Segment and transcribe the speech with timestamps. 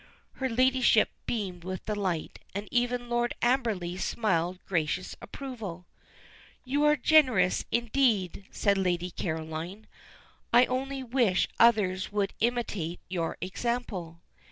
[0.31, 5.85] Her ladyship beamed with delight, and even Lord Amberley smiled gracious approval.
[6.63, 9.85] "You are generous, indeed," said Lady Caroline.
[10.51, 14.21] "I only wish others would imitate your example."